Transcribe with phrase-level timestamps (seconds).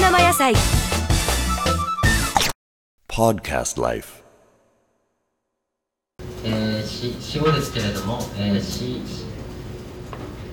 [0.00, 0.52] 生野菜。
[3.06, 4.24] Podcast Life.
[6.42, 9.00] えー、し塩ですけれども、えーし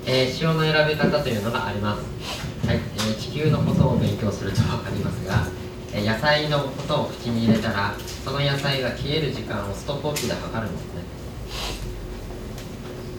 [0.05, 5.47] えー塩の選び方というのがあります、はいえー地球のことを勉強すると分かりますが、
[5.92, 11.01] えー野菜のことを口に入れたらその野菜が消える時間をストップウォッチで測るんですね。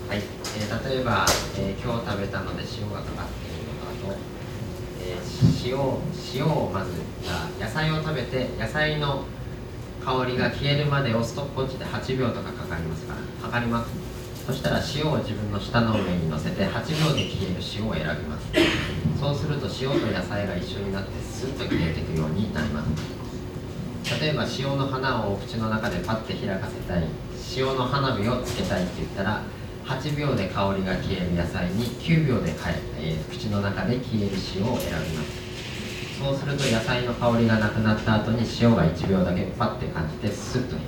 [0.08, 1.26] はい、えー例えば、
[1.58, 3.66] えー今日食べたので塩がかかっている
[4.06, 4.41] のとあと、
[5.04, 5.78] えー塩
[6.34, 6.90] 塩をまず
[7.28, 9.24] あ野菜を食べて野菜の
[10.04, 13.18] 香りが消えるまでをストップウォッチで8秒とかかかりますから。
[13.42, 13.90] 測ります？
[14.46, 16.72] そしたら塩を自分の舌の上に乗せて8
[17.06, 18.46] 秒で消える塩を選びます。
[19.20, 22.88] そうすると塩と野菜が一緒になってスッと消えていくようになります。
[24.20, 27.04] 例えば塩の花をお口の中でパッて開かせたい。
[27.56, 29.42] 塩の花火をつけたいって言ったら
[29.84, 32.52] 8秒で香りが消える野菜に9秒で
[32.98, 35.42] えー口の中で消える塩を選びます。
[36.22, 40.84] そうすると野菜の香りがなくなった後に塩が1秒だけパッて感じてスッと引く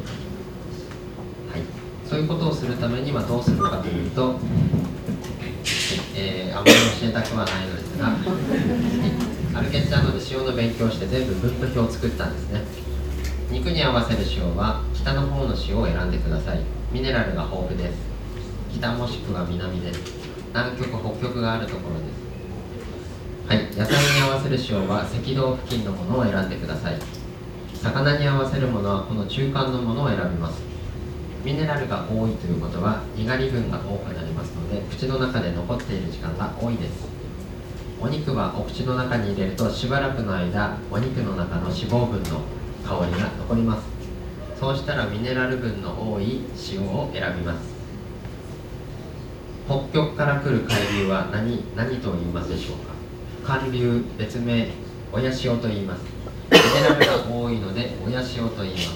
[1.50, 1.62] はい。
[2.08, 4.38] そういうことをするためにはどうするかというと、
[6.16, 12.62] えーあまり教えたくはないのですが、アルケッチャーノで塩の勉強して全部分布表を作ったんですね。
[13.50, 16.60] 肉に合わせる塩は北の方の塩を選んでください。
[16.92, 18.13] ミネラルが豊富です。
[18.78, 20.00] 北もしくは南です
[20.48, 22.25] 南極北極があるところです。
[23.47, 26.98] はい、野菜に合わせる塩は赤道付近のものを選んでください。
[27.75, 30.62] 魚に合わせるものはこの中間のものを選びます。
[31.44, 37.06] ミネラルが多いということはにがり分が多くなりますので口の中で残っている時間が多いです。
[38.00, 42.41] お肉はお口の中に入れるとしばらくの間お肉の中の脂肪分の
[42.84, 43.84] 香りが残ります。
[44.59, 46.41] そうしたらミネラル分の多い
[46.72, 47.73] 塩を選びます。
[49.66, 52.76] 北極から来る海流は何何と言いますでしょう
[53.46, 53.58] か？
[53.60, 54.69] 寒流別名
[55.12, 56.02] 親潮と言います。
[56.50, 58.88] ミネラルが多いので親潮と言います。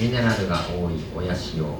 [0.00, 1.78] ミネラルが多い親潮。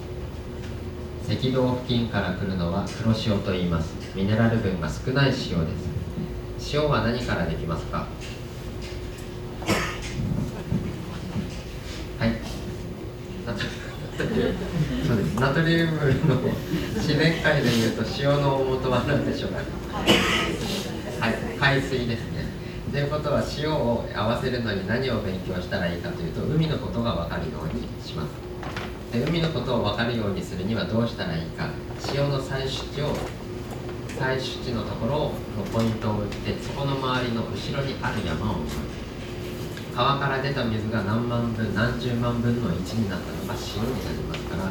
[1.29, 3.95] 赤道付近から来るのは黒潮と言います。
[4.15, 6.75] ミネラル分が少ない塩です。
[6.75, 8.07] 塩は何からできますか
[12.19, 12.33] はい
[13.47, 13.61] ナト
[14.19, 16.43] そうですナトリウムの
[16.97, 19.57] 自然界でいうと塩の大元は何でしょうか？
[19.57, 19.65] は
[21.31, 21.35] い。
[21.59, 22.45] 海水ですね。
[22.93, 28.29] ということは塩を合わせるのに何を勉強したらいいかというと海のことが分かるようにします。
[29.17, 31.71] で海のことを分かるようにするにはどうしたらいいか
[32.13, 33.17] 塩の採取地を
[34.21, 38.77] 採取地のところのポイントを打ってそこの周りの後ろにある山を見ます。
[39.97, 44.71] 川から出た水が何万分何十万分の1になったのが塩になりますから